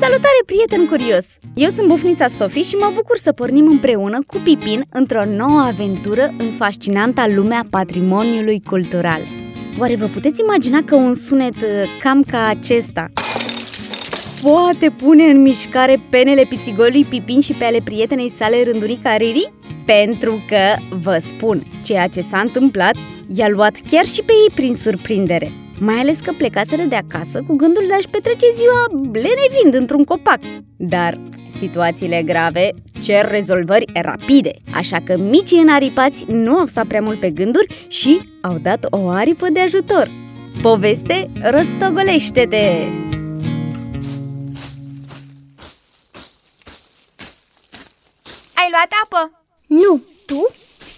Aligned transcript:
Salutare, 0.00 0.42
prieten 0.46 0.86
curios! 0.86 1.24
Eu 1.54 1.68
sunt 1.70 1.88
Bufnița 1.88 2.28
Sofie 2.28 2.62
și 2.62 2.74
mă 2.74 2.90
bucur 2.94 3.18
să 3.18 3.32
pornim 3.32 3.66
împreună 3.66 4.18
cu 4.26 4.38
Pipin 4.44 4.84
într-o 4.90 5.24
nouă 5.24 5.60
aventură 5.60 6.34
în 6.38 6.46
fascinanta 6.58 7.26
lumea 7.34 7.66
patrimoniului 7.70 8.62
cultural. 8.66 9.20
Oare 9.78 9.96
vă 9.96 10.06
puteți 10.06 10.40
imagina 10.40 10.78
că 10.84 10.94
un 10.94 11.14
sunet 11.14 11.54
uh, 11.54 11.98
cam 12.02 12.22
ca 12.22 12.46
acesta 12.46 13.12
poate 14.42 14.90
pune 14.90 15.24
în 15.24 15.42
mișcare 15.42 16.00
penele 16.10 16.44
pițigolului 16.48 17.04
Pipin 17.04 17.40
și 17.40 17.52
pe 17.52 17.64
ale 17.64 17.78
prietenei 17.84 18.30
sale 18.30 18.62
rândunica 18.62 19.16
Riri? 19.16 19.52
Pentru 19.86 20.44
că, 20.48 20.96
vă 21.02 21.18
spun, 21.20 21.62
ceea 21.84 22.06
ce 22.06 22.20
s-a 22.20 22.38
întâmplat 22.38 22.94
i-a 23.26 23.48
luat 23.48 23.76
chiar 23.90 24.04
și 24.04 24.22
pe 24.22 24.32
ei 24.32 24.54
prin 24.54 24.74
surprindere 24.74 25.50
mai 25.80 25.94
ales 25.94 26.18
că 26.20 26.32
plecaseră 26.32 26.82
de 26.82 26.94
acasă 26.94 27.44
cu 27.46 27.56
gândul 27.56 27.84
de 27.86 27.94
a-și 27.94 28.08
petrece 28.08 28.46
ziua 28.54 28.86
lenevind 29.12 29.74
într-un 29.74 30.04
copac. 30.04 30.40
Dar 30.76 31.20
situațiile 31.56 32.22
grave 32.22 32.70
cer 33.02 33.30
rezolvări 33.30 33.84
rapide, 33.94 34.52
așa 34.74 34.98
că 35.04 35.16
micii 35.16 35.60
înaripați 35.60 36.24
nu 36.28 36.56
au 36.56 36.66
stat 36.66 36.86
prea 36.86 37.00
mult 37.00 37.20
pe 37.20 37.30
gânduri 37.30 37.86
și 37.88 38.20
au 38.42 38.58
dat 38.62 38.86
o 38.90 39.08
aripă 39.08 39.48
de 39.48 39.60
ajutor. 39.60 40.10
Poveste 40.62 41.30
rostogolește-te! 41.42 42.64
Ai 48.54 48.68
luat 48.70 48.90
apă? 49.04 49.44
Nu, 49.66 50.02
tu? 50.26 50.48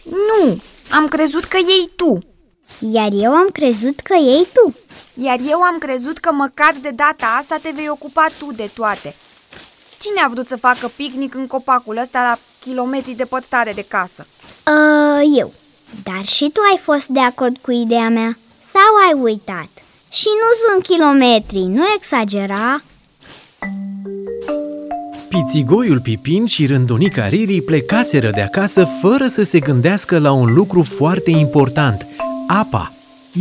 Nu, 0.04 0.62
am 0.90 1.06
crezut 1.06 1.44
că 1.44 1.56
iei 1.56 1.90
tu 1.96 2.31
Iar 2.78 3.08
eu 3.12 3.32
am 3.32 3.48
crezut 3.52 4.00
că 4.00 4.14
iei 4.14 4.46
tu 4.52 4.74
Iar 5.14 5.38
eu 5.48 5.60
am 5.60 5.78
crezut 5.78 6.18
că 6.18 6.32
măcar 6.32 6.74
de 6.82 6.90
data 6.90 7.36
asta 7.38 7.58
te 7.62 7.70
vei 7.74 7.88
ocupa 7.88 8.26
tu 8.38 8.52
de 8.56 8.70
toate 8.74 9.14
Cine 9.98 10.20
a 10.24 10.28
vrut 10.28 10.48
să 10.48 10.56
facă 10.56 10.90
picnic 10.96 11.34
în 11.34 11.46
copacul 11.46 11.96
ăsta 11.96 12.22
la 12.22 12.38
kilometri 12.60 13.14
departare 13.14 13.72
de 13.72 13.84
casă? 13.88 14.26
Uh, 14.66 15.32
eu 15.38 15.52
Dar 16.02 16.24
și 16.24 16.50
tu 16.52 16.60
ai 16.72 16.78
fost 16.82 17.06
de 17.06 17.20
acord 17.20 17.56
cu 17.56 17.70
ideea 17.70 18.08
mea? 18.08 18.38
Sau 18.64 18.94
ai 19.06 19.20
uitat? 19.22 19.68
Și 20.10 20.28
nu 20.40 20.72
sunt 20.72 20.84
kilometri, 20.86 21.58
nu 21.58 21.82
exagera 21.96 22.82
Pițigoiul 25.28 26.00
Pipin 26.00 26.46
și 26.46 26.66
rândunica 26.66 27.28
Riri 27.28 27.60
plecaseră 27.60 28.30
de 28.30 28.40
acasă 28.40 28.88
fără 29.00 29.26
să 29.26 29.42
se 29.42 29.58
gândească 29.58 30.18
la 30.18 30.32
un 30.32 30.54
lucru 30.54 30.82
foarte 30.82 31.30
important, 31.30 32.06
apa. 32.46 32.92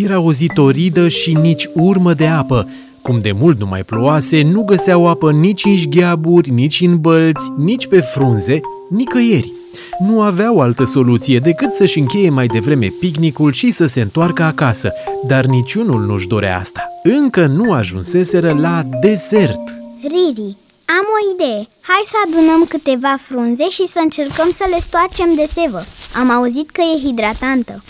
Era 0.03 0.19
o 0.19 0.31
zi 0.31 0.47
toridă 0.53 1.07
și 1.07 1.33
nici 1.33 1.69
urmă 1.73 2.13
de 2.13 2.27
apă. 2.27 2.69
Cum 3.01 3.19
de 3.21 3.31
mult 3.31 3.59
nu 3.59 3.65
mai 3.65 3.83
ploase, 3.83 4.41
nu 4.41 4.63
găseau 4.63 5.07
apă 5.07 5.31
nici 5.31 5.65
în 5.65 5.75
șgheaburi, 5.75 6.49
nici 6.49 6.81
în 6.81 6.99
bălți, 6.99 7.51
nici 7.57 7.87
pe 7.87 7.99
frunze, 7.99 8.59
nicăieri. 8.89 9.51
Nu 9.99 10.21
aveau 10.21 10.59
altă 10.59 10.83
soluție 10.83 11.39
decât 11.39 11.73
să-și 11.73 11.99
încheie 11.99 12.29
mai 12.29 12.47
devreme 12.47 12.93
picnicul 12.99 13.51
și 13.51 13.69
să 13.69 13.85
se 13.85 14.01
întoarcă 14.01 14.43
acasă, 14.43 14.91
dar 15.27 15.45
niciunul 15.45 16.01
nu-și 16.01 16.27
dorea 16.27 16.59
asta. 16.59 16.81
Încă 17.03 17.45
nu 17.45 17.71
ajunseseră 17.71 18.53
la 18.53 18.83
desert. 19.01 19.61
Riri, 20.01 20.55
am 20.85 21.05
o 21.15 21.33
idee. 21.33 21.67
Hai 21.81 22.03
să 22.05 22.15
adunăm 22.25 22.65
câteva 22.69 23.17
frunze 23.27 23.69
și 23.69 23.87
să 23.87 23.99
încercăm 24.03 24.51
să 24.55 24.65
le 24.69 24.79
stoarcem 24.79 25.35
de 25.35 25.45
sevă. 25.53 25.81
Am 26.19 26.31
auzit 26.31 26.69
că 26.69 26.81
e 26.81 27.07
hidratantă. 27.07 27.83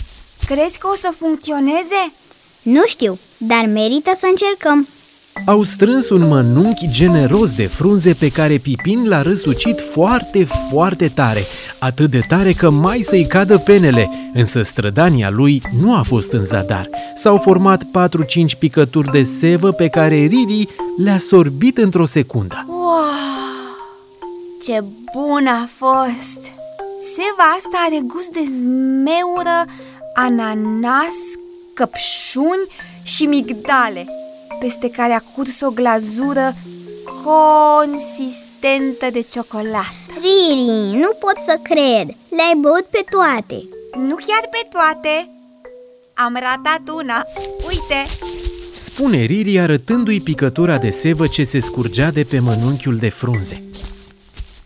Crezi 0.55 0.77
că 0.77 0.87
o 0.91 0.95
să 0.95 1.13
funcționeze? 1.17 2.11
Nu 2.61 2.81
știu, 2.85 3.19
dar 3.37 3.65
merită 3.65 4.11
să 4.17 4.27
încercăm. 4.29 4.87
Au 5.45 5.63
strâns 5.63 6.09
un 6.09 6.27
mănunchi 6.27 6.87
generos 6.89 7.51
de 7.51 7.67
frunze 7.67 8.13
pe 8.13 8.29
care 8.29 8.57
Pipin 8.57 9.07
l-a 9.07 9.21
răsucit 9.21 9.79
foarte, 9.79 10.43
foarte 10.43 11.07
tare, 11.07 11.41
atât 11.79 12.09
de 12.09 12.19
tare 12.27 12.51
că 12.51 12.69
mai 12.69 13.01
să-i 13.01 13.25
cadă 13.25 13.57
penele, 13.57 14.09
însă 14.33 14.61
strădania 14.61 15.29
lui 15.29 15.61
nu 15.81 15.95
a 15.95 16.01
fost 16.01 16.31
în 16.31 16.45
zadar. 16.45 16.89
S-au 17.15 17.37
format 17.37 17.83
4-5 17.83 18.57
picături 18.59 19.11
de 19.11 19.23
sevă 19.23 19.71
pe 19.71 19.87
care 19.87 20.15
Riri 20.15 20.67
le-a 20.97 21.17
sorbit 21.17 21.77
într-o 21.77 22.05
secundă. 22.05 22.65
Wow, 22.67 23.03
ce 24.63 24.83
bun 25.13 25.47
a 25.47 25.69
fost! 25.77 26.39
Seva 27.15 27.45
asta 27.57 27.77
are 27.87 27.99
gust 28.07 28.29
de 28.29 28.43
zmeură, 28.57 29.65
ananas, 30.25 31.17
căpșuni 31.73 32.67
și 33.03 33.25
migdale, 33.25 34.05
peste 34.59 34.89
care 34.89 35.13
a 35.13 35.19
curs 35.35 35.61
o 35.61 35.69
glazură 35.69 36.53
consistentă 37.23 39.07
de 39.11 39.21
ciocolată. 39.21 39.95
Riri, 40.21 40.97
nu 40.99 41.09
pot 41.19 41.35
să 41.45 41.59
cred. 41.63 42.07
Le-ai 42.35 42.55
băut 42.57 42.85
pe 42.89 43.03
toate. 43.09 43.67
Nu 43.97 44.15
chiar 44.15 44.49
pe 44.51 44.67
toate. 44.71 45.29
Am 46.13 46.37
ratat 46.39 46.95
una. 46.95 47.25
Uite! 47.67 48.03
Spune 48.77 49.23
Riri 49.23 49.59
arătându-i 49.59 50.21
picătura 50.21 50.77
de 50.77 50.89
sevă 50.89 51.27
ce 51.27 51.43
se 51.43 51.59
scurgea 51.59 52.11
de 52.11 52.23
pe 52.23 52.39
mănunchiul 52.39 52.95
de 52.95 53.09
frunze. 53.09 53.70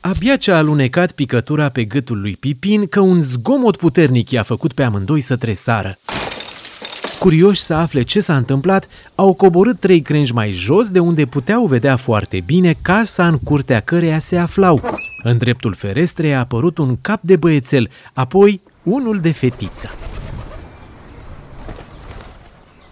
Abia 0.08 0.36
ce 0.36 0.52
a 0.52 0.58
alunecat 0.58 1.12
picătura 1.12 1.70
pe 1.70 1.84
gâtul 1.84 2.22
lui 2.22 2.36
Pipin 2.36 2.88
că 2.88 3.00
un 3.00 3.22
zgomot 3.22 3.78
puternic 3.78 4.32
i-a 4.32 4.44
făcut 4.44 4.74
pe 4.74 4.84
amândoi 4.84 5.22
să 5.22 5.36
tresară. 5.36 5.98
Curioși 7.20 7.62
să 7.62 7.74
afle 7.74 8.04
ce 8.04 8.20
s-a 8.20 8.36
întâmplat, 8.36 8.88
au 9.16 9.34
coborât 9.34 9.80
trei 9.80 10.02
crengi 10.02 10.34
mai 10.34 10.52
jos 10.52 10.90
de 10.90 11.00
unde 11.00 11.26
puteau 11.26 11.66
vedea 11.66 11.96
foarte 11.96 12.44
bine 12.46 12.76
casa 12.82 13.28
în 13.28 13.38
curtea 13.40 13.80
căreia 13.80 14.20
se 14.20 14.38
aflau. 14.38 14.82
În 15.24 15.38
dreptul 15.38 15.74
ferestrei 15.74 16.36
a 16.36 16.40
apărut 16.40 16.78
un 16.78 16.98
cap 17.02 17.22
de 17.22 17.36
băiețel, 17.36 17.90
apoi 18.14 18.62
unul 18.84 19.20
de 19.20 19.32
fetiță. 19.32 19.90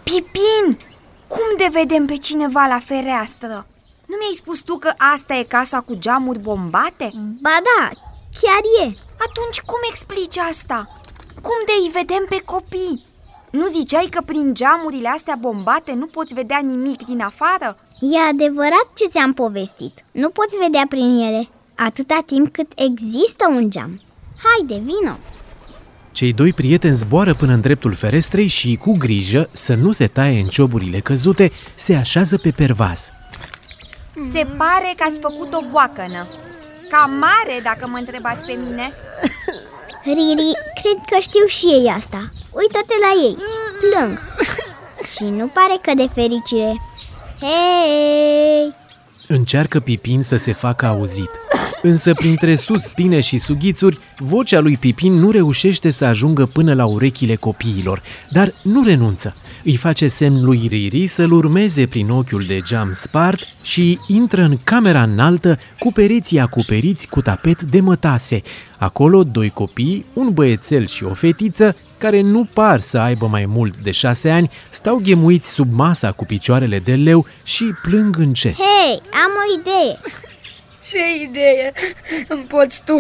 Pipin! 0.03 0.77
Cum 1.27 1.57
de 1.57 1.69
vedem 1.73 2.05
pe 2.05 2.13
cineva 2.13 2.65
la 2.69 2.79
fereastră? 2.85 3.67
Nu 4.13 4.19
mi-ai 4.19 4.41
spus 4.41 4.59
tu 4.59 4.75
că 4.77 4.91
asta 5.13 5.33
e 5.33 5.43
casa 5.43 5.79
cu 5.81 5.93
geamuri 5.95 6.39
bombate? 6.39 7.07
Ba 7.41 7.57
da, 7.69 7.89
chiar 8.39 8.63
e. 8.83 8.85
Atunci 9.27 9.59
cum 9.69 9.81
explici 9.89 10.37
asta? 10.37 10.77
Cum 11.41 11.59
de 11.65 11.75
îi 11.83 11.91
vedem 11.99 12.25
pe 12.29 12.39
copii? 12.45 13.05
Nu 13.51 13.67
ziceai 13.67 14.07
că 14.09 14.21
prin 14.25 14.53
geamurile 14.53 15.09
astea 15.09 15.37
bombate 15.39 15.93
nu 15.93 16.05
poți 16.05 16.33
vedea 16.33 16.61
nimic 16.63 17.05
din 17.05 17.21
afară? 17.21 17.77
E 17.99 18.29
adevărat 18.29 18.87
ce 18.93 19.05
ți-am 19.07 19.33
povestit. 19.33 20.03
Nu 20.11 20.29
poți 20.29 20.57
vedea 20.57 20.85
prin 20.89 21.17
ele, 21.27 21.47
atâta 21.75 22.19
timp 22.25 22.53
cât 22.53 22.71
există 22.75 23.45
un 23.49 23.69
geam. 23.69 24.01
Haide, 24.43 24.81
vino! 24.85 25.15
Cei 26.11 26.33
doi 26.33 26.53
prieteni 26.53 26.95
zboară 26.95 27.33
până 27.33 27.53
în 27.53 27.61
dreptul 27.61 27.93
ferestrei 27.93 28.47
și, 28.47 28.75
cu 28.75 28.97
grijă 28.97 29.49
să 29.51 29.73
nu 29.75 29.91
se 29.91 30.07
taie 30.07 30.39
în 30.39 30.47
cioburile 30.47 30.99
căzute, 30.99 31.51
se 31.75 31.95
așează 31.95 32.37
pe 32.37 32.51
pervaz. 32.51 33.11
Se 34.31 34.47
pare 34.57 34.93
că 34.97 35.03
ați 35.07 35.19
făcut 35.19 35.53
o 35.53 35.61
boacănă. 35.71 36.27
Ca 36.89 37.09
mare, 37.19 37.59
dacă 37.63 37.87
mă 37.87 37.97
întrebați 37.97 38.45
pe 38.45 38.53
mine. 38.63 38.93
Riri, 40.03 40.51
cred 40.81 40.99
că 41.09 41.17
știu 41.19 41.45
și 41.45 41.65
ei 41.65 41.93
asta. 41.97 42.29
Uită-te 42.51 42.93
la 43.05 43.23
ei, 43.25 43.37
plâng. 43.81 44.19
Și 45.15 45.23
nu 45.23 45.51
pare 45.53 45.77
că 45.81 45.93
de 45.95 46.07
fericire. 46.13 46.81
Hei! 47.39 48.73
Încearcă 49.27 49.79
Pipin 49.79 50.21
să 50.21 50.35
se 50.35 50.53
facă 50.53 50.85
auzit. 50.85 51.29
Însă 51.81 52.13
printre 52.13 52.55
suspine 52.55 53.21
și 53.21 53.37
sughițuri, 53.37 53.99
vocea 54.17 54.59
lui 54.59 54.77
Pipin 54.77 55.13
nu 55.13 55.31
reușește 55.31 55.91
să 55.91 56.05
ajungă 56.05 56.45
până 56.45 56.73
la 56.73 56.85
urechile 56.85 57.35
copiilor, 57.35 58.03
dar 58.29 58.53
nu 58.61 58.83
renunță. 58.83 59.35
Îi 59.65 59.77
face 59.77 60.07
semn 60.07 60.43
lui 60.43 60.67
Riri 60.67 61.07
să-l 61.07 61.31
urmeze 61.31 61.87
prin 61.87 62.09
ochiul 62.09 62.43
de 62.43 62.59
geam 62.59 62.91
spart 62.91 63.47
și 63.61 63.99
intră 64.07 64.41
în 64.41 64.57
camera 64.63 65.03
înaltă 65.03 65.59
cu 65.79 65.91
pereții 65.91 66.39
acoperiți 66.39 67.07
cu 67.07 67.21
tapet 67.21 67.61
de 67.61 67.79
mătase. 67.79 68.41
Acolo 68.77 69.23
doi 69.23 69.49
copii, 69.49 70.05
un 70.13 70.33
băiețel 70.33 70.87
și 70.87 71.03
o 71.03 71.13
fetiță, 71.13 71.75
care 71.97 72.21
nu 72.21 72.47
par 72.53 72.79
să 72.79 72.97
aibă 72.97 73.27
mai 73.27 73.45
mult 73.45 73.77
de 73.77 73.91
șase 73.91 74.29
ani, 74.29 74.51
stau 74.69 75.01
ghemuiți 75.03 75.53
sub 75.53 75.73
masa 75.73 76.11
cu 76.11 76.25
picioarele 76.25 76.79
de 76.79 76.95
leu 76.95 77.25
și 77.43 77.63
plâng 77.81 78.17
încet. 78.17 78.53
Hei, 78.53 79.01
am 79.11 79.31
o 79.31 79.59
idee! 79.59 79.99
Ce 80.89 81.23
idee 81.23 81.73
îmi 82.27 82.43
poți 82.43 82.83
tu 82.83 82.99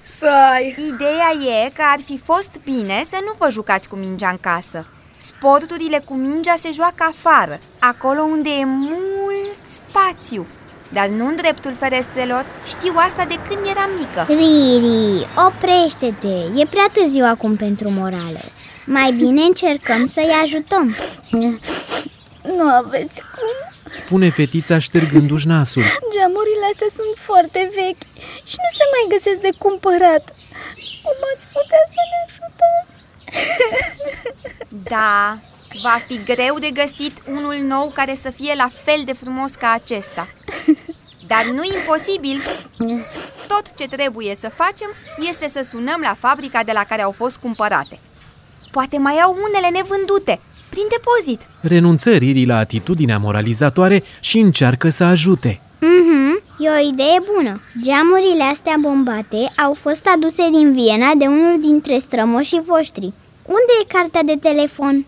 să 0.00 0.28
ai? 0.52 0.76
Ideea 0.94 1.64
e 1.64 1.70
că 1.70 1.82
ar 1.84 2.00
fi 2.04 2.20
fost 2.24 2.50
bine 2.64 3.02
să 3.04 3.16
nu 3.20 3.34
vă 3.38 3.50
jucați 3.50 3.88
cu 3.88 3.96
mingea 3.96 4.28
în 4.28 4.38
casă. 4.40 4.86
Sporturile 5.24 5.98
cu 6.04 6.14
mingea 6.14 6.54
se 6.58 6.70
joacă 6.72 7.12
afară, 7.14 7.60
acolo 7.78 8.22
unde 8.22 8.50
e 8.50 8.64
mult 8.64 9.58
spațiu. 9.68 10.46
Dar 10.92 11.06
nu 11.06 11.26
în 11.26 11.36
dreptul 11.36 11.74
ferestrelor, 11.78 12.46
știu 12.66 12.92
asta 12.96 13.24
de 13.24 13.38
când 13.48 13.66
eram 13.66 13.90
mică 13.98 14.26
Riri, 14.28 15.26
oprește-te, 15.46 16.60
e 16.60 16.64
prea 16.70 16.88
târziu 16.92 17.24
acum 17.24 17.56
pentru 17.56 17.90
morală 17.90 18.42
Mai 18.86 19.12
bine 19.12 19.42
încercăm 19.42 20.06
să-i 20.14 20.38
ajutăm 20.42 20.96
Nu 22.56 22.68
aveți 22.80 23.20
cum 23.34 23.52
spune 23.84 24.28
fetița 24.30 24.78
ștergându-și 24.78 25.46
nasul. 25.46 25.82
Geamurile 26.14 26.66
astea 26.72 26.90
sunt 26.98 27.14
foarte 27.28 27.60
vechi 27.78 28.04
și 28.50 28.56
nu 28.64 28.70
se 28.78 28.84
mai 28.94 29.04
găsesc 29.14 29.40
de 29.48 29.52
cumpărat. 29.64 30.24
Cum 31.04 31.18
ați 31.32 31.46
putea 31.54 31.82
să 31.94 32.00
ne 32.10 32.18
ajutați? 32.24 32.41
Da, 34.68 35.38
va 35.82 36.00
fi 36.06 36.20
greu 36.24 36.58
de 36.58 36.70
găsit 36.82 37.16
unul 37.26 37.56
nou 37.66 37.90
care 37.94 38.14
să 38.14 38.30
fie 38.30 38.54
la 38.56 38.68
fel 38.84 39.02
de 39.04 39.12
frumos 39.12 39.50
ca 39.50 39.70
acesta. 39.70 40.28
Dar 41.26 41.44
nu 41.44 41.62
imposibil. 41.64 42.40
Tot 43.48 43.62
ce 43.76 43.88
trebuie 43.88 44.34
să 44.38 44.50
facem 44.54 44.88
este 45.30 45.48
să 45.48 45.68
sunăm 45.70 46.00
la 46.02 46.16
fabrica 46.18 46.62
de 46.64 46.72
la 46.74 46.84
care 46.88 47.02
au 47.02 47.10
fost 47.10 47.36
cumpărate. 47.36 47.98
Poate 48.70 48.98
mai 48.98 49.14
au 49.14 49.36
unele 49.48 49.68
nevândute, 49.78 50.40
prin 50.68 50.84
depozit. 50.90 51.40
Renunță 51.60 52.10
Riri 52.10 52.44
la 52.44 52.56
atitudinea 52.56 53.18
moralizatoare 53.18 54.02
și 54.20 54.38
încearcă 54.38 54.88
să 54.88 55.04
ajute. 55.04 55.60
Mhm, 55.80 56.42
e 56.58 56.68
o 56.68 56.88
idee 56.88 57.16
bună. 57.34 57.60
Geamurile 57.82 58.42
astea 58.42 58.76
bombate 58.80 59.52
au 59.64 59.74
fost 59.80 60.06
aduse 60.14 60.48
din 60.50 60.72
Viena 60.72 61.10
de 61.16 61.26
unul 61.26 61.60
dintre 61.60 61.98
strămoșii 61.98 62.62
voștri. 62.66 63.12
Unde 63.46 63.72
e 63.82 63.92
cartea 63.92 64.22
de 64.22 64.36
telefon? 64.40 65.04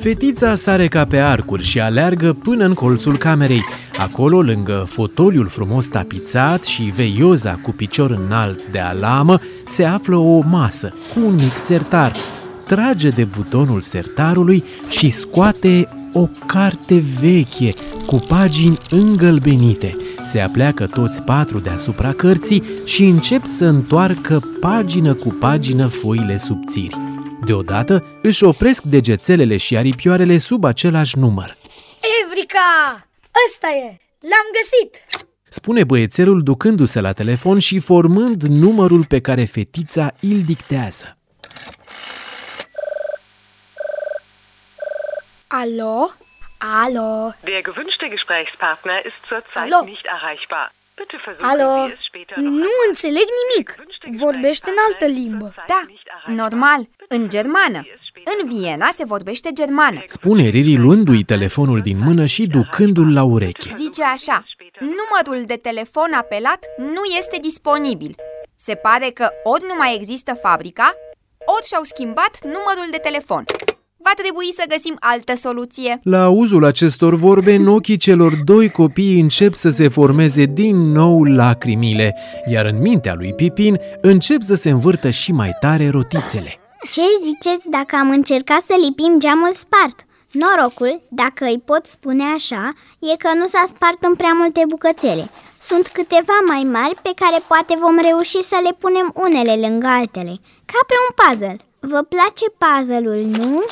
Fetița 0.00 0.54
sare 0.54 0.88
ca 0.88 1.04
pe 1.04 1.18
arcuri 1.18 1.62
și 1.62 1.80
aleargă 1.80 2.32
până 2.32 2.64
în 2.64 2.74
colțul 2.74 3.16
camerei. 3.16 3.64
Acolo, 3.98 4.42
lângă 4.42 4.86
fotoliul 4.88 5.48
frumos 5.48 5.86
tapizat 5.86 6.64
și 6.64 6.82
veioza 6.82 7.58
cu 7.62 7.70
picior 7.70 8.10
înalt 8.10 8.66
de 8.66 8.78
alamă, 8.78 9.40
se 9.66 9.84
află 9.84 10.16
o 10.16 10.40
masă 10.40 10.94
cu 11.14 11.20
un 11.26 11.32
mic 11.32 11.56
sertar. 11.56 12.12
Trage 12.66 13.08
de 13.08 13.24
butonul 13.24 13.80
sertarului 13.80 14.64
și 14.88 15.10
scoate 15.10 15.88
o 16.12 16.26
carte 16.46 17.02
veche 17.20 17.72
cu 18.06 18.16
pagini 18.28 18.78
îngălbenite. 18.90 19.96
Se 20.24 20.40
apleacă 20.40 20.86
toți 20.86 21.22
patru 21.22 21.58
deasupra 21.58 22.12
cărții 22.12 22.62
și 22.84 23.04
încep 23.04 23.44
să 23.44 23.64
întoarcă 23.64 24.40
pagină 24.60 25.14
cu 25.14 25.28
pagină 25.28 25.86
foile 25.86 26.36
subțiri. 26.36 26.96
Deodată 27.44 28.04
își 28.22 28.44
opresc 28.44 28.82
degețelele 28.82 29.56
și 29.56 29.76
aripioarele 29.76 30.38
sub 30.38 30.64
același 30.64 31.18
număr. 31.18 31.56
Evrica! 32.24 33.08
Ăsta 33.46 33.68
e! 33.68 33.96
L-am 34.20 34.46
găsit! 34.60 35.06
Spune 35.48 35.84
băiețelul 35.84 36.42
ducându-se 36.42 37.00
la 37.00 37.12
telefon 37.12 37.58
și 37.58 37.78
formând 37.78 38.42
numărul 38.42 39.04
pe 39.04 39.20
care 39.20 39.44
fetița 39.44 40.14
îl 40.20 40.42
dictează. 40.46 41.16
Alo? 45.46 46.10
Alo? 46.60 47.32
Der 47.46 47.62
gewünschte 47.62 48.06
Gesprächspartner 48.10 48.98
ist 49.08 49.16
zurzeit 49.28 49.54
Hallo? 49.72 49.80
nicht 49.84 50.04
erreichbar. 50.16 50.66
Bitte 50.96 51.16
versuchen 51.24 51.48
Alo? 51.50 51.86
Sie 51.86 51.94
es 51.94 52.04
später 52.10 52.34
noch 52.36 52.44
Nu 52.44 52.70
einmal. 52.70 52.88
înțeleg 52.88 53.26
nimic. 53.40 53.68
Der 53.68 53.76
gewünschte 53.76 54.06
Vorbește 54.24 54.70
în 54.70 54.76
altă 54.86 55.04
Gesprächspartner 55.06 55.16
ist 55.16 55.18
limbă. 55.18 55.44
zurzeit 55.54 55.68
Da, 55.72 55.80
nicht 55.86 56.06
erreichbar. 56.06 56.34
normal, 56.42 56.80
Bitte 56.80 57.04
în 57.14 57.20
versuchen 57.22 57.28
germană. 57.36 57.80
Sie 57.82 57.92
es 57.96 58.02
später 58.10 58.32
În 58.32 58.38
noch 58.46 58.52
Viena 58.52 58.88
se 58.98 59.04
vorbește 59.04 59.48
germană. 59.52 60.00
Spune 60.06 60.44
Riri 60.48 60.76
luându-i 60.84 61.24
telefonul 61.34 61.80
din 61.80 61.98
mână 62.06 62.24
și 62.34 62.46
ducându-l 62.46 63.10
la 63.18 63.22
ureche. 63.34 63.70
Zice 63.74 64.02
așa, 64.04 64.44
numărul 64.98 65.44
de 65.46 65.56
telefon 65.56 66.12
apelat 66.12 66.60
nu 66.76 67.02
este 67.18 67.36
disponibil. 67.40 68.14
Se 68.66 68.74
pare 68.74 69.08
că 69.10 69.26
ori 69.52 69.64
nu 69.70 69.74
mai 69.74 69.94
există 69.94 70.34
fabrica, 70.34 70.94
ori 71.56 71.66
și-au 71.66 71.82
schimbat 71.82 72.34
numărul 72.42 72.88
de 72.90 72.96
telefon. 72.98 73.44
Va 74.02 74.10
trebui 74.22 74.52
să 74.52 74.64
găsim 74.68 74.96
altă 75.00 75.36
soluție. 75.36 76.00
La 76.02 76.24
auzul 76.24 76.64
acestor 76.64 77.14
vorbe, 77.14 77.54
în 77.54 77.66
ochii 77.66 77.96
celor 77.96 78.32
doi 78.44 78.70
copii 78.70 79.20
încep 79.20 79.54
să 79.54 79.70
se 79.70 79.88
formeze 79.88 80.44
din 80.44 80.76
nou 80.76 81.24
lacrimile, 81.24 82.16
iar 82.50 82.64
în 82.64 82.80
mintea 82.80 83.14
lui 83.14 83.32
Pipin 83.34 83.80
încep 84.00 84.42
să 84.42 84.54
se 84.54 84.70
învârtă 84.70 85.10
și 85.10 85.32
mai 85.32 85.50
tare 85.60 85.88
rotițele. 85.88 86.58
Ce 86.92 87.02
ziceți 87.22 87.68
dacă 87.70 87.96
am 87.96 88.10
încercat 88.10 88.60
să 88.60 88.74
lipim 88.84 89.18
geamul 89.18 89.52
spart? 89.52 90.06
Norocul, 90.32 91.00
dacă 91.08 91.44
îi 91.44 91.62
pot 91.64 91.86
spune 91.86 92.24
așa, 92.34 92.72
e 92.98 93.16
că 93.16 93.30
nu 93.34 93.46
s-a 93.46 93.64
spart 93.66 94.02
în 94.08 94.14
prea 94.14 94.32
multe 94.40 94.62
bucățele. 94.68 95.30
Sunt 95.60 95.86
câteva 95.86 96.36
mai 96.46 96.62
mari 96.76 96.94
pe 97.02 97.12
care 97.22 97.38
poate 97.48 97.74
vom 97.84 97.96
reuși 98.08 98.42
să 98.42 98.58
le 98.62 98.72
punem 98.78 99.12
unele 99.24 99.54
lângă 99.66 99.86
altele, 99.86 100.34
ca 100.70 100.80
pe 100.90 100.96
un 101.04 101.10
puzzle. 101.20 101.56
Vă 101.92 102.00
place 102.14 102.46
puzzle-ul, 102.62 103.22
nu? 103.38 103.62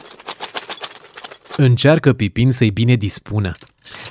Încearcă 1.60 2.12
Pipin 2.12 2.50
să-i 2.50 2.70
bine 2.70 2.94
dispună. 2.94 3.52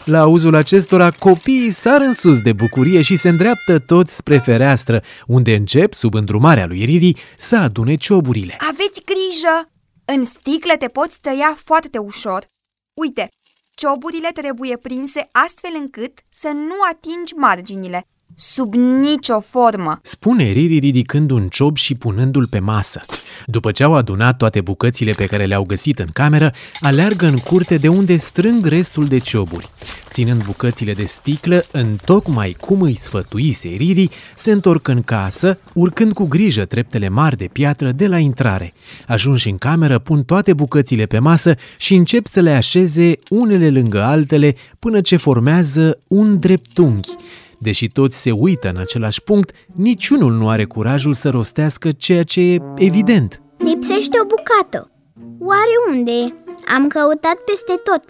La 0.05 0.19
auzul 0.19 0.55
acestora, 0.55 1.11
copiii 1.11 1.71
sar 1.71 2.01
în 2.01 2.13
sus 2.13 2.41
de 2.41 2.53
bucurie 2.53 3.01
și 3.01 3.17
se 3.17 3.29
îndreaptă 3.29 3.79
toți 3.79 4.15
spre 4.15 4.37
fereastră, 4.37 5.01
unde 5.27 5.55
încep, 5.55 5.93
sub 5.93 6.13
îndrumarea 6.13 6.65
lui 6.65 6.85
Riri, 6.85 7.13
să 7.37 7.55
adune 7.55 7.95
cioburile. 7.95 8.57
Aveți 8.59 9.01
grijă! 9.05 9.71
În 10.05 10.25
sticlă 10.25 10.73
te 10.79 10.87
poți 10.87 11.21
tăia 11.21 11.57
foarte 11.63 11.97
ușor. 11.97 12.45
Uite, 12.93 13.29
cioburile 13.75 14.29
trebuie 14.33 14.77
prinse 14.77 15.29
astfel 15.31 15.71
încât 15.79 16.19
să 16.29 16.47
nu 16.47 16.75
atingi 16.91 17.33
marginile, 17.33 18.05
sub 18.39 18.73
nicio 18.73 19.39
formă. 19.39 19.99
Spune 20.01 20.51
Riri 20.51 20.77
ridicând 20.77 21.31
un 21.31 21.47
ciob 21.47 21.77
și 21.77 21.95
punându-l 21.95 22.47
pe 22.47 22.59
masă. 22.59 23.01
După 23.45 23.71
ce 23.71 23.83
au 23.83 23.95
adunat 23.95 24.37
toate 24.37 24.61
bucățile 24.61 25.11
pe 25.11 25.25
care 25.25 25.45
le-au 25.45 25.63
găsit 25.63 25.99
în 25.99 26.09
cameră, 26.13 26.53
aleargă 26.79 27.25
în 27.25 27.37
curte 27.37 27.77
de 27.77 27.87
unde 27.87 28.17
strâng 28.17 28.65
restul 28.65 29.05
de 29.05 29.17
cioburi. 29.17 29.69
Ținând 30.09 30.43
bucățile 30.43 30.93
de 30.93 31.03
sticlă, 31.05 31.63
în 31.71 31.95
tocmai 32.05 32.55
cum 32.59 32.81
îi 32.81 32.95
sfătuise 32.95 33.67
Riri, 33.67 34.09
se 34.35 34.51
întorc 34.51 34.87
în 34.87 35.01
casă, 35.01 35.59
urcând 35.73 36.13
cu 36.13 36.25
grijă 36.25 36.65
treptele 36.65 37.09
mari 37.09 37.37
de 37.37 37.49
piatră 37.51 37.91
de 37.91 38.07
la 38.07 38.17
intrare. 38.17 38.73
Ajunși 39.07 39.49
în 39.49 39.57
cameră, 39.57 39.99
pun 39.99 40.23
toate 40.23 40.53
bucățile 40.53 41.05
pe 41.05 41.19
masă 41.19 41.55
și 41.77 41.95
încep 41.95 42.27
să 42.27 42.39
le 42.39 42.51
așeze 42.51 43.13
unele 43.29 43.69
lângă 43.69 44.03
altele 44.03 44.55
până 44.79 45.01
ce 45.01 45.15
formează 45.15 45.97
un 46.07 46.39
dreptunghi. 46.39 47.15
Deși 47.59 47.87
toți 47.87 48.21
se 48.21 48.31
uită 48.31 48.69
în 48.69 48.77
același 48.77 49.21
punct, 49.21 49.51
niciunul 49.75 50.33
nu 50.33 50.49
are 50.49 50.65
curajul 50.65 51.13
să 51.13 51.29
rostească 51.29 51.91
ceea 51.91 52.23
ce 52.23 52.41
e 52.41 52.61
evident. 52.75 53.41
Lipsește 53.57 54.17
o 54.21 54.25
bucată. 54.25 54.91
Oare 55.39 55.95
unde? 55.95 56.33
Am 56.75 56.87
căutat 56.87 57.35
peste 57.45 57.73
tot. 57.83 58.03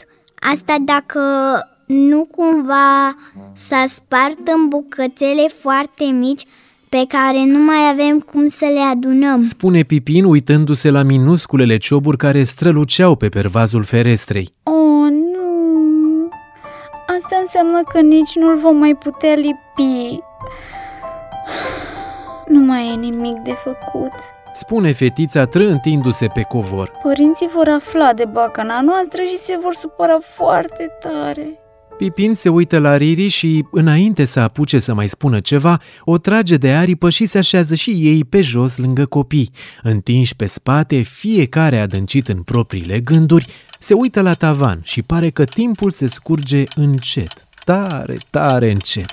Asta 0.53 0.75
dacă 0.85 1.19
nu 1.88 2.27
cumva 2.31 3.15
s-a 3.53 3.85
spart 3.88 4.47
în 4.56 4.68
bucățele 4.68 5.47
foarte 5.61 6.04
mici 6.04 6.44
pe 6.89 7.06
care 7.07 7.45
nu 7.45 7.59
mai 7.59 7.89
avem 7.92 8.19
cum 8.19 8.47
să 8.47 8.66
le 8.73 8.80
adunăm. 8.80 9.42
Spune 9.42 9.83
Pipin 9.83 10.25
uitându-se 10.25 10.89
la 10.89 11.04
minusculele 11.04 11.77
cioburi 11.77 12.18
care 12.18 12.44
străluceau 12.44 13.16
pe 13.16 13.30
pervazul 13.30 13.83
ferestrei. 13.83 14.49
Oh, 14.63 14.73
nu! 14.73 14.75
Asta 14.75 14.76
înseamnă 17.47 17.81
că 17.92 17.99
nici 17.99 18.35
nu-l 18.35 18.57
vom 18.57 18.77
mai 18.77 18.95
putea 18.95 19.33
lipi. 19.33 20.19
Nu 22.47 22.59
mai 22.59 22.92
e 22.94 22.95
nimic 22.95 23.37
de 23.44 23.51
făcut. 23.63 24.13
Spune 24.54 24.92
fetița 24.92 25.45
trântindu-se 25.45 26.27
pe 26.27 26.42
covor. 26.42 26.92
Părinții 27.04 27.49
vor 27.56 27.68
afla 27.68 28.13
de 28.13 28.25
bacana 28.25 28.81
noastră 28.81 29.21
și 29.21 29.37
se 29.37 29.57
vor 29.61 29.73
supăra 29.73 30.18
foarte 30.35 30.87
tare. 30.99 31.57
Pipin 31.97 32.33
se 32.33 32.49
uită 32.49 32.80
la 32.80 32.97
Riri 32.97 33.27
și, 33.27 33.66
înainte 33.71 34.25
să 34.25 34.39
apuce 34.39 34.80
să 34.80 34.94
mai 34.94 35.07
spună 35.07 35.39
ceva, 35.39 35.80
o 36.04 36.18
trage 36.18 36.57
de 36.57 36.69
aripă 36.69 37.09
și 37.09 37.25
se 37.25 37.37
așează 37.37 37.75
și 37.75 37.89
ei 37.89 38.25
pe 38.25 38.42
jos 38.42 38.77
lângă 38.77 39.06
copii. 39.06 39.51
Întinși 39.83 40.35
pe 40.35 40.45
spate, 40.45 41.01
fiecare 41.01 41.80
adâncit 41.80 42.27
în 42.27 42.42
propriile 42.42 42.99
gânduri, 42.99 43.45
se 43.79 43.93
uită 43.93 44.21
la 44.21 44.33
tavan 44.33 44.79
și 44.83 45.01
pare 45.01 45.29
că 45.29 45.45
timpul 45.45 45.91
se 45.91 46.07
scurge 46.07 46.63
încet, 46.75 47.47
tare, 47.65 48.17
tare 48.29 48.71
încet. 48.71 49.11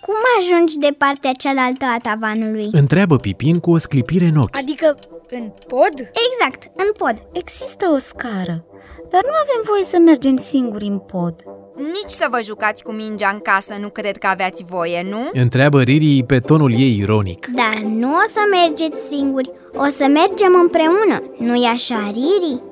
Cum 0.00 0.14
ajungi 0.38 0.78
de 0.78 0.94
partea 0.98 1.32
cealaltă 1.32 1.84
a 1.84 1.98
tavanului? 2.02 2.68
Întreabă 2.72 3.16
Pipin 3.16 3.58
cu 3.58 3.70
o 3.70 3.76
sclipire 3.76 4.24
în 4.24 4.36
ochi. 4.36 4.56
Adică 4.56 4.98
în 5.30 5.52
pod? 5.66 6.10
Exact, 6.26 6.70
în 6.76 6.92
pod. 6.96 7.22
Există 7.32 7.86
o 7.94 7.98
scară, 7.98 8.64
dar 9.10 9.22
nu 9.22 9.34
avem 9.42 9.62
voie 9.64 9.84
să 9.84 9.98
mergem 9.98 10.36
singuri 10.36 10.84
în 10.84 10.98
pod. 10.98 11.34
Nici 11.80 12.10
să 12.10 12.26
vă 12.30 12.40
jucați 12.44 12.82
cu 12.82 12.92
mingea 12.92 13.30
în 13.32 13.40
casă 13.40 13.76
nu 13.80 13.88
cred 13.88 14.16
că 14.18 14.26
aveați 14.26 14.64
voie, 14.68 15.06
nu? 15.10 15.28
Întreabă 15.32 15.82
Riri 15.82 16.22
pe 16.26 16.38
tonul 16.38 16.72
ei 16.72 16.96
ironic. 16.98 17.46
Dar 17.46 17.82
nu 17.82 18.14
o 18.14 18.24
să 18.28 18.40
mergeți 18.50 19.08
singuri, 19.08 19.50
o 19.74 19.84
să 19.84 20.06
mergem 20.06 20.54
împreună. 20.60 21.22
Nu-i 21.38 21.64
așa, 21.72 22.10
Riri? 22.12 22.62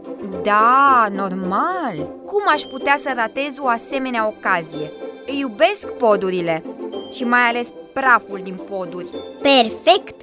Da, 0.42 1.06
normal. 1.14 1.96
Cum 2.26 2.42
aș 2.54 2.62
putea 2.62 2.94
să 2.98 3.12
ratez 3.16 3.56
o 3.60 3.68
asemenea 3.68 4.26
ocazie? 4.26 4.92
Iubesc 5.40 5.86
podurile 5.88 6.62
și 7.14 7.24
mai 7.24 7.40
ales 7.40 7.68
praful 7.92 8.40
din 8.42 8.60
poduri. 8.70 9.08
Perfect! 9.42 10.20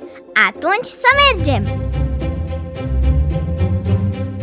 Atunci 0.47 0.85
să 0.85 1.07
mergem! 1.33 1.84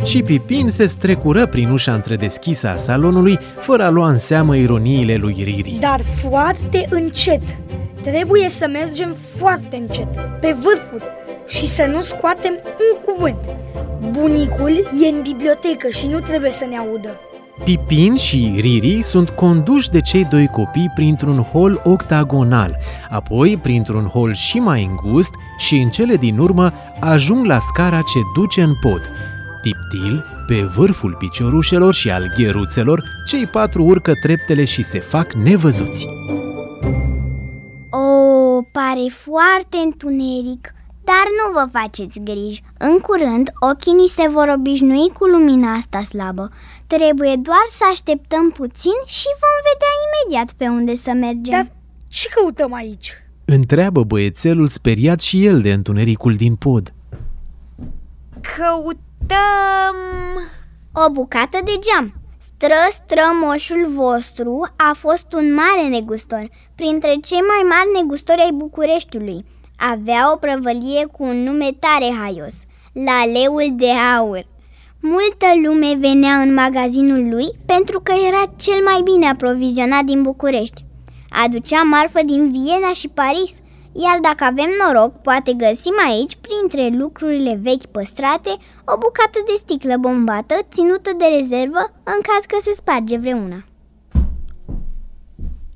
Și 0.03 0.23
Pipin 0.23 0.69
se 0.69 0.85
strecură 0.85 1.45
prin 1.45 1.69
ușa 1.69 1.93
întredeschisă 1.93 2.69
a 2.69 2.77
salonului, 2.77 3.39
fără 3.59 3.83
a 3.83 3.89
lua 3.89 4.09
în 4.09 4.17
seamă 4.17 4.55
ironiile 4.55 5.15
lui 5.15 5.35
Riri. 5.43 5.77
Dar 5.79 5.99
foarte 6.21 6.87
încet. 6.89 7.41
Trebuie 8.01 8.49
să 8.49 8.67
mergem 8.71 9.15
foarte 9.37 9.75
încet, 9.75 10.07
pe 10.39 10.55
vârfuri 10.61 11.05
și 11.47 11.67
să 11.67 11.89
nu 11.93 12.01
scoatem 12.01 12.53
un 12.63 13.13
cuvânt. 13.13 13.49
Bunicul 14.11 14.89
e 15.03 15.07
în 15.07 15.21
bibliotecă 15.21 15.87
și 15.89 16.07
nu 16.07 16.19
trebuie 16.19 16.51
să 16.51 16.65
ne 16.69 16.77
audă. 16.77 17.09
Pipin 17.63 18.15
și 18.15 18.53
Riri 18.59 19.01
sunt 19.01 19.29
conduși 19.29 19.89
de 19.89 20.01
cei 20.01 20.25
doi 20.25 20.47
copii 20.47 20.91
printr-un 20.95 21.37
hol 21.37 21.81
octagonal, 21.83 22.77
apoi 23.09 23.57
printr-un 23.57 24.05
hol 24.05 24.33
și 24.33 24.57
mai 24.57 24.89
îngust 24.89 25.31
și 25.57 25.75
în 25.75 25.89
cele 25.89 26.15
din 26.15 26.37
urmă 26.37 26.73
ajung 26.99 27.45
la 27.45 27.59
scara 27.59 27.97
ce 27.97 28.19
duce 28.35 28.61
în 28.61 28.73
pod. 28.81 29.01
Tiptil, 29.63 30.25
pe 30.47 30.61
vârful 30.61 31.15
piciorușelor 31.15 31.93
și 31.93 32.11
al 32.11 32.33
gheruțelor, 32.37 33.03
cei 33.25 33.47
patru 33.47 33.83
urcă 33.83 34.13
treptele 34.21 34.65
și 34.65 34.83
se 34.83 34.99
fac 34.99 35.33
nevăzuți. 35.33 36.07
O, 37.89 38.61
pare 38.71 39.07
foarte 39.09 39.77
întuneric, 39.83 40.73
dar 41.03 41.25
nu 41.39 41.45
vă 41.53 41.77
faceți 41.79 42.19
griji. 42.23 42.63
În 42.77 42.99
curând, 42.99 43.49
ochii 43.71 43.93
ni 43.93 44.07
se 44.07 44.27
vor 44.29 44.53
obișnui 44.57 45.09
cu 45.17 45.25
lumina 45.25 45.71
asta 45.71 46.03
slabă. 46.03 46.49
Trebuie 46.87 47.35
doar 47.35 47.65
să 47.69 47.83
așteptăm 47.91 48.49
puțin 48.51 48.97
și 49.05 49.27
vom 49.43 49.57
vedea 49.69 49.93
imediat 50.05 50.53
pe 50.57 50.67
unde 50.67 50.95
să 50.95 51.11
mergem. 51.13 51.53
Dar 51.53 51.65
ce 52.07 52.27
căutăm 52.29 52.73
aici? 52.73 53.13
Întreabă 53.45 54.03
băiețelul 54.03 54.67
speriat 54.67 55.19
și 55.19 55.45
el 55.45 55.61
de 55.61 55.73
întunericul 55.73 56.33
din 56.33 56.55
pod. 56.55 56.93
Căutăm... 58.41 59.12
O 60.93 61.09
bucată 61.11 61.59
de 61.63 61.71
geam. 61.79 62.13
Stră, 62.37 62.75
strămoșul 62.91 63.87
vostru 63.95 64.67
a 64.75 64.93
fost 64.95 65.33
un 65.33 65.53
mare 65.53 65.87
negustor, 65.89 66.49
printre 66.75 67.15
cei 67.21 67.39
mai 67.39 67.61
mari 67.69 68.01
negustori 68.01 68.41
ai 68.41 68.51
Bucureștiului. 68.51 69.45
Avea 69.77 70.31
o 70.33 70.35
prăvălie 70.35 71.05
cu 71.11 71.23
un 71.23 71.43
nume 71.43 71.69
tare 71.79 72.13
haios, 72.21 72.55
la 72.93 73.25
leul 73.25 73.67
de 73.71 73.89
aur. 73.89 74.47
Multă 74.99 75.45
lume 75.65 75.95
venea 75.99 76.35
în 76.35 76.53
magazinul 76.53 77.29
lui 77.29 77.47
pentru 77.65 77.99
că 77.99 78.13
era 78.27 78.43
cel 78.55 78.83
mai 78.83 79.01
bine 79.03 79.27
aprovizionat 79.27 80.03
din 80.03 80.21
București. 80.21 80.85
Aducea 81.43 81.81
marfă 81.81 82.19
din 82.25 82.51
Viena 82.51 82.93
și 82.93 83.07
Paris, 83.07 83.57
iar 83.93 84.17
dacă 84.21 84.43
avem 84.43 84.69
noroc, 84.81 85.21
poate 85.21 85.53
găsim 85.53 85.93
aici, 86.09 86.37
printre 86.45 86.97
lucrurile 86.97 87.59
vechi 87.61 87.85
păstrate, 87.85 88.49
o 88.85 88.97
bucată 89.03 89.39
de 89.45 89.53
sticlă 89.55 89.95
bombată 89.99 90.55
ținută 90.71 91.11
de 91.17 91.25
rezervă 91.37 91.83
în 92.03 92.19
caz 92.27 92.43
că 92.47 92.57
se 92.61 92.71
sparge 92.73 93.17
vreuna. 93.17 93.65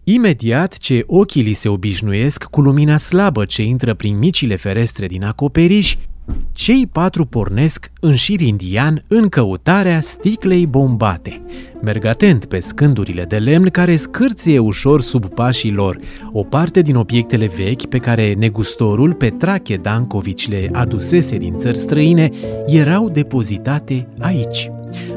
Imediat 0.03 0.77
ce 0.77 1.03
ochii 1.05 1.41
li 1.41 1.53
se 1.53 1.69
obișnuiesc 1.69 2.43
cu 2.43 2.61
lumina 2.61 2.97
slabă 2.97 3.45
ce 3.45 3.63
intră 3.63 3.93
prin 3.93 4.17
micile 4.17 4.55
ferestre 4.55 5.07
din 5.07 5.23
acoperiș, 5.23 5.95
cei 6.51 6.87
patru 6.91 7.25
pornesc 7.25 7.91
în 7.99 8.15
șir 8.15 8.39
indian 8.39 9.03
în 9.07 9.29
căutarea 9.29 10.01
sticlei 10.01 10.65
bombate. 10.65 11.41
Merg 11.81 12.05
atent 12.05 12.45
pe 12.45 12.59
scândurile 12.59 13.23
de 13.23 13.37
lemn 13.37 13.69
care 13.69 13.95
scârție 13.95 14.59
ușor 14.59 15.01
sub 15.01 15.25
pașii 15.25 15.71
lor, 15.71 15.99
o 16.31 16.43
parte 16.43 16.81
din 16.81 16.95
obiectele 16.95 17.51
vechi 17.57 17.85
pe 17.85 17.97
care 17.97 18.33
negustorul 18.33 19.13
Petrache 19.13 19.75
Dancovici 19.75 20.49
le 20.49 20.69
adusese 20.73 21.37
din 21.37 21.55
țări 21.55 21.77
străine 21.77 22.29
erau 22.65 23.09
depozitate 23.09 24.07
aici 24.19 24.69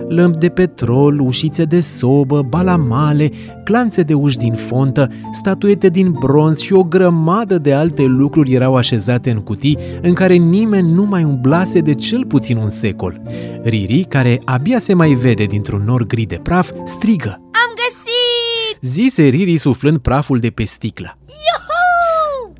lămpi 0.08 0.38
de 0.38 0.48
petrol, 0.48 1.20
ușițe 1.20 1.64
de 1.64 1.80
sobă, 1.80 2.42
balamale, 2.42 3.30
clanțe 3.64 4.02
de 4.02 4.14
uși 4.14 4.36
din 4.36 4.54
fontă, 4.54 5.08
statuete 5.32 5.88
din 5.88 6.10
bronz 6.10 6.58
și 6.58 6.72
o 6.72 6.82
grămadă 6.82 7.58
de 7.58 7.72
alte 7.72 8.02
lucruri 8.02 8.52
erau 8.52 8.76
așezate 8.76 9.30
în 9.30 9.38
cutii 9.38 9.78
în 10.02 10.12
care 10.12 10.34
nimeni 10.34 10.92
nu 10.92 11.04
mai 11.04 11.24
umblase 11.24 11.80
de 11.80 11.94
cel 11.94 12.24
puțin 12.24 12.56
un 12.56 12.68
secol. 12.68 13.22
Riri, 13.62 14.04
care 14.08 14.40
abia 14.44 14.78
se 14.78 14.94
mai 14.94 15.12
vede 15.12 15.44
dintr-un 15.44 15.82
nor 15.84 16.06
gri 16.06 16.22
de 16.22 16.40
praf, 16.42 16.70
strigă. 16.84 17.30
Am 17.30 17.74
găsit! 17.74 18.78
Zise 18.80 19.22
Riri 19.22 19.56
suflând 19.56 19.98
praful 19.98 20.38
de 20.38 20.50
pe 20.50 20.64
sticlă. 20.64 21.18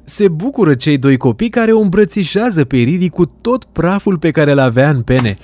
Se 0.04 0.28
bucură 0.28 0.74
cei 0.74 0.98
doi 0.98 1.16
copii 1.16 1.48
care 1.48 1.72
o 1.72 1.80
îmbrățișează 1.80 2.64
pe 2.64 2.76
Riri 2.76 3.08
cu 3.08 3.26
tot 3.26 3.64
praful 3.64 4.18
pe 4.18 4.30
care 4.30 4.50
îl 4.50 4.58
avea 4.58 4.90
în 4.90 5.02
pene. 5.02 5.38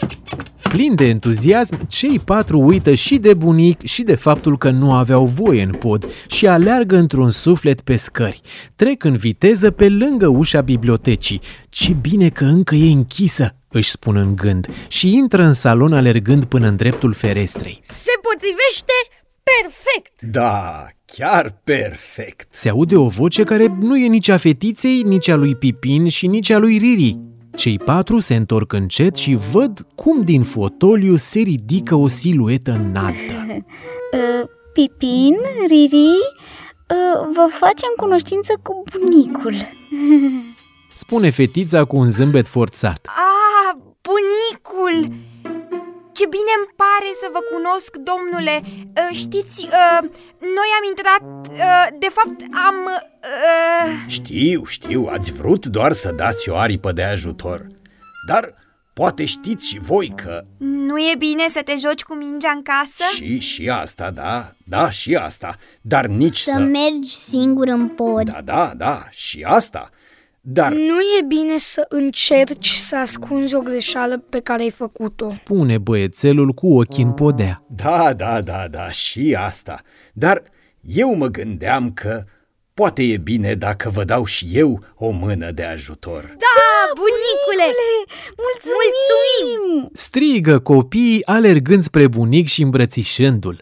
Plin 0.77 0.95
de 0.95 1.05
entuziasm, 1.05 1.87
cei 1.87 2.19
patru 2.19 2.61
uită 2.61 2.95
și 2.95 3.19
de 3.19 3.35
bunic 3.35 3.83
și 3.83 4.03
de 4.03 4.15
faptul 4.15 4.59
că 4.59 4.71
nu 4.71 4.93
aveau 4.93 5.25
voie 5.25 5.63
în 5.63 5.73
pod 5.73 6.11
și 6.29 6.47
aleargă 6.47 6.97
într-un 6.97 7.31
suflet 7.31 7.81
pe 7.81 7.97
scări. 7.97 8.41
Trec 8.75 9.05
în 9.05 9.17
viteză 9.17 9.71
pe 9.71 9.89
lângă 9.89 10.27
ușa 10.29 10.61
bibliotecii. 10.61 11.41
Ce 11.69 11.93
bine 11.93 12.29
că 12.29 12.45
încă 12.45 12.75
e 12.75 12.91
închisă, 12.91 13.57
își 13.69 13.91
spun 13.91 14.17
în 14.17 14.37
gând, 14.37 14.69
și 14.89 15.15
intră 15.15 15.43
în 15.43 15.53
salon 15.53 15.93
alergând 15.93 16.45
până 16.45 16.67
în 16.69 16.77
dreptul 16.77 17.13
ferestrei. 17.13 17.81
Se 17.83 18.13
potrivește 18.23 18.93
perfect! 19.43 20.23
Da, 20.23 20.87
chiar 21.07 21.61
perfect. 21.65 22.49
Se 22.51 22.69
aude 22.69 22.97
o 22.97 23.09
voce 23.09 23.43
care 23.43 23.77
nu 23.81 23.97
e 23.97 24.07
nici 24.07 24.29
a 24.29 24.37
fetiței, 24.37 25.03
nici 25.03 25.29
a 25.29 25.37
lui 25.37 25.55
Pipin 25.55 26.09
și 26.09 26.27
nici 26.27 26.51
a 26.51 26.59
lui 26.59 26.79
Riri. 26.79 27.26
Cei 27.57 27.79
patru 27.79 28.19
se 28.19 28.35
întorc 28.35 28.73
încet 28.73 29.17
și 29.17 29.35
văd 29.35 29.87
cum 29.95 30.23
din 30.23 30.43
fotoliu 30.43 31.17
se 31.17 31.39
ridică 31.41 31.95
o 31.95 32.09
siluetă 32.09 32.71
înaltă. 32.71 33.17
Uh, 34.13 34.49
Pipin, 34.73 35.37
Riri, 35.69 35.95
uh, 35.95 37.29
vă 37.35 37.47
facem 37.51 37.89
cunoștință 37.97 38.53
cu 38.63 38.83
bunicul. 38.91 39.55
Spune 41.03 41.31
fetița 41.31 41.85
cu 41.85 41.97
un 41.97 42.07
zâmbet 42.07 42.49
forțat. 42.49 43.07
Ah, 43.07 43.77
bunicul! 44.01 45.15
Ce 46.17 46.27
bine 46.27 46.53
îmi 46.59 46.75
pare 46.83 47.11
să 47.23 47.29
vă 47.33 47.41
cunosc, 47.53 47.91
domnule 48.11 48.57
uh, 48.65 49.17
Știți, 49.23 49.61
uh, 49.63 50.01
noi 50.59 50.71
am 50.79 50.85
intrat, 50.89 51.23
uh, 51.51 51.87
de 51.99 52.09
fapt 52.17 52.41
am... 52.69 52.77
Uh... 52.85 54.05
Știu, 54.07 54.65
știu, 54.65 55.09
ați 55.11 55.33
vrut 55.33 55.67
doar 55.67 55.93
să 55.93 56.13
dați 56.13 56.49
o 56.49 56.57
aripă 56.57 56.93
de 56.93 57.03
ajutor. 57.03 57.67
Dar 58.27 58.55
poate 58.93 59.25
știți 59.25 59.69
și 59.69 59.79
voi 59.79 60.13
că... 60.17 60.43
Nu 60.59 60.99
e 60.99 61.15
bine 61.19 61.49
să 61.49 61.61
te 61.65 61.75
joci 61.87 62.03
cu 62.03 62.15
mingea 62.15 62.51
în 62.51 62.63
casă? 62.63 63.05
Și, 63.15 63.39
și 63.41 63.69
asta, 63.69 64.11
da, 64.11 64.51
da, 64.65 64.91
și 64.91 65.15
asta. 65.15 65.59
Dar 65.81 66.07
nici 66.07 66.39
Să 66.39 66.51
să... 66.51 66.59
mergi 66.59 67.15
singur 67.15 67.69
în 67.69 67.89
pod. 67.89 68.31
Da, 68.31 68.41
da, 68.45 68.73
da, 68.77 69.07
și 69.11 69.43
asta. 69.49 69.91
Dar 70.49 70.73
Nu 70.73 71.01
e 71.19 71.25
bine 71.29 71.59
să 71.59 71.87
încerci 71.89 72.69
să 72.69 72.97
ascunzi 72.97 73.55
o 73.55 73.61
greșeală 73.61 74.25
pe 74.29 74.41
care 74.41 74.63
ai 74.63 74.71
făcut-o. 74.71 75.29
Spune 75.29 75.79
băiețelul 75.79 76.53
cu 76.53 76.79
ochii 76.79 77.05
în 77.05 77.13
podea. 77.13 77.65
Da, 77.69 78.13
da, 78.13 78.41
da, 78.41 78.65
da, 78.71 78.89
și 78.91 79.37
asta. 79.39 79.81
Dar 80.13 80.43
eu 80.81 81.15
mă 81.15 81.27
gândeam 81.27 81.93
că 81.93 82.25
poate 82.75 83.03
e 83.03 83.17
bine 83.17 83.55
dacă 83.55 83.91
vă 83.91 84.05
dau 84.05 84.25
și 84.25 84.47
eu 84.53 84.83
o 84.97 85.11
mână 85.11 85.51
de 85.51 85.63
ajutor. 85.63 86.23
Da, 86.23 86.93
bunicule! 86.95 87.69
Mulțumim! 88.37 88.93
Mulțumim! 89.57 89.91
Strigă 89.93 90.59
copiii 90.59 91.25
alergând 91.25 91.83
spre 91.83 92.07
bunic 92.07 92.47
și 92.47 92.63
îmbrățișându-l. 92.63 93.59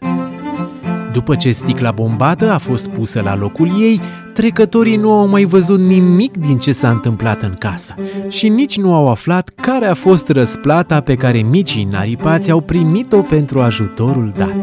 După 1.15 1.35
ce 1.35 1.51
sticla 1.51 1.91
bombată 1.91 2.51
a 2.51 2.57
fost 2.57 2.87
pusă 2.87 3.21
la 3.21 3.35
locul 3.35 3.81
ei, 3.81 4.01
trecătorii 4.33 4.95
nu 4.95 5.11
au 5.11 5.27
mai 5.27 5.43
văzut 5.43 5.79
nimic 5.79 6.37
din 6.37 6.57
ce 6.57 6.71
s-a 6.71 6.89
întâmplat 6.89 7.41
în 7.41 7.53
casă 7.59 7.95
și 8.29 8.49
nici 8.49 8.77
nu 8.77 8.93
au 8.93 9.09
aflat 9.09 9.49
care 9.49 9.85
a 9.85 9.93
fost 9.93 10.29
răsplata 10.29 11.01
pe 11.01 11.15
care 11.15 11.37
micii 11.37 11.83
naripați 11.83 12.51
au 12.51 12.61
primit-o 12.61 13.21
pentru 13.21 13.61
ajutorul 13.61 14.33
dat. 14.37 14.57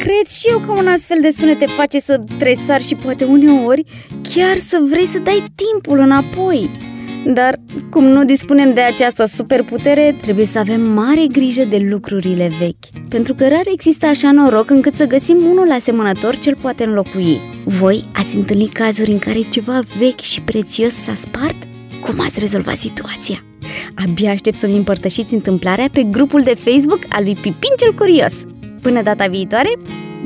Cred 0.00 0.26
și 0.26 0.48
eu 0.50 0.58
că 0.58 0.70
un 0.70 0.86
astfel 0.86 1.18
de 1.20 1.30
sunet 1.30 1.58
te 1.58 1.66
face 1.66 2.00
să 2.00 2.20
tresari 2.38 2.84
și 2.84 2.94
poate 2.94 3.24
uneori 3.24 3.84
chiar 4.34 4.56
să 4.56 4.82
vrei 4.90 5.06
să 5.06 5.18
dai 5.18 5.44
timpul 5.54 5.98
înapoi. 5.98 6.70
Dar, 7.26 7.60
cum 7.90 8.04
nu 8.04 8.24
dispunem 8.24 8.74
de 8.74 8.80
această 8.80 9.24
superputere, 9.24 10.16
trebuie 10.20 10.46
să 10.46 10.58
avem 10.58 10.80
mare 10.80 11.26
grijă 11.32 11.64
de 11.64 11.86
lucrurile 11.90 12.50
vechi. 12.58 13.08
Pentru 13.08 13.34
că 13.34 13.48
rar 13.48 13.66
există 13.72 14.06
așa 14.06 14.32
noroc 14.32 14.70
încât 14.70 14.94
să 14.94 15.06
găsim 15.06 15.36
unul 15.50 15.70
asemănător 15.70 16.36
ce-l 16.36 16.56
poate 16.60 16.84
înlocui. 16.84 17.38
Voi 17.64 18.04
ați 18.14 18.36
întâlnit 18.36 18.72
cazuri 18.72 19.10
în 19.10 19.18
care 19.18 19.38
ceva 19.50 19.80
vechi 19.98 20.20
și 20.20 20.40
prețios 20.40 20.92
s-a 20.92 21.14
spart? 21.14 21.56
Cum 22.00 22.20
ați 22.20 22.40
rezolvat 22.40 22.76
situația? 22.76 23.44
Abia 23.94 24.30
aștept 24.30 24.56
să-mi 24.56 24.76
împărtășiți 24.76 25.34
întâmplarea 25.34 25.88
pe 25.92 26.02
grupul 26.02 26.42
de 26.42 26.54
Facebook 26.54 27.00
al 27.08 27.22
lui 27.24 27.34
Pipin 27.34 27.72
cel 27.78 27.94
Curios. 27.94 28.32
Până 28.82 29.02
data 29.02 29.26
viitoare, 29.26 29.70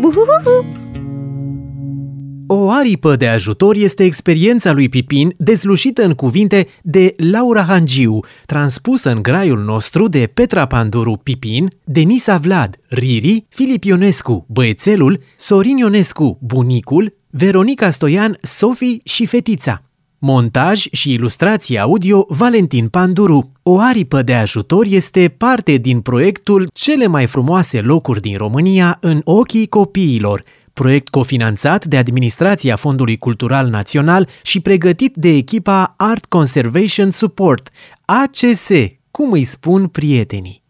buhuhuhu! 0.01 0.74
O 2.47 2.71
aripă 2.71 3.17
de 3.17 3.29
ajutor 3.29 3.77
este 3.77 4.05
experiența 4.05 4.73
lui 4.73 4.89
Pipin 4.89 5.35
dezlușită 5.39 6.05
în 6.05 6.15
cuvinte 6.15 6.67
de 6.83 7.15
Laura 7.17 7.63
Hangiu, 7.63 8.21
transpusă 8.47 9.11
în 9.11 9.23
graiul 9.23 9.59
nostru 9.65 10.09
de 10.09 10.31
Petra 10.35 10.67
Panduru 10.67 11.21
Pipin, 11.23 11.73
Denisa 11.85 12.37
Vlad, 12.37 12.77
Riri, 12.89 13.45
Filip 13.49 13.85
Ionescu, 13.85 14.47
băiețelul, 14.49 15.21
Sorin 15.37 15.77
Ionescu, 15.77 16.39
bunicul, 16.41 17.17
Veronica 17.31 17.91
Stoian, 17.91 18.39
Sofi 18.41 18.99
și 19.05 19.27
fetița. 19.27 19.83
Montaj 20.19 20.87
și 20.93 21.13
ilustrație 21.13 21.79
audio 21.79 22.25
Valentin 22.29 22.89
Panduru. 22.89 23.53
O 23.63 23.79
aripă 23.79 24.23
de 24.23 24.35
ajutor 24.35 24.87
este 24.89 25.35
parte 25.37 25.77
din 25.77 26.01
proiectul 26.01 26.69
Cele 26.73 27.07
mai 27.07 27.27
frumoase 27.27 27.81
locuri 27.81 28.21
din 28.21 28.37
România 28.37 28.99
în 29.01 29.21
ochii 29.25 29.67
copiilor, 29.67 30.45
proiect 30.75 31.09
cofinanțat 31.09 31.85
de 31.85 31.97
Administrația 31.97 32.77
Fondului 32.77 33.19
Cultural 33.19 33.69
Național 33.69 34.29
și 34.43 34.61
pregătit 34.61 35.15
de 35.15 35.29
echipa 35.29 35.95
Art 35.97 36.25
Conservation 36.25 37.11
Support, 37.11 37.69
ACS, 38.05 38.69
cum 39.11 39.33
îi 39.33 39.45
spun 39.45 39.87
prietenii. 39.89 40.64